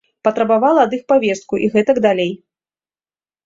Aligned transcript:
Патрабавала 0.27 0.79
ад 0.87 0.95
іх 0.99 1.03
павестку 1.13 1.61
і 1.67 1.71
гэтак 1.77 2.03
далей. 2.09 2.31